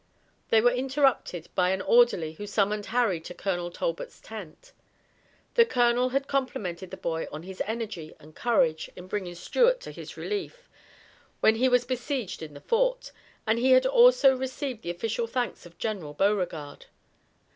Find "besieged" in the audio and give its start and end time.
11.85-12.41